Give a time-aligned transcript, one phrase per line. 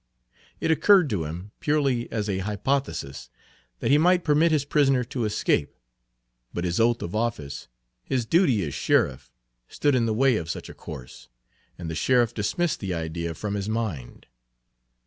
[0.59, 3.29] It occurred to him, purely as a hypothesis,
[3.81, 5.75] that he might permit his prisoner to escape;
[6.51, 7.67] but his oath of office,
[8.03, 9.31] his duty as sheriff,
[9.67, 11.29] stood in the way of such a course,
[11.77, 14.25] and the sheriff dismissed the idea from his mind.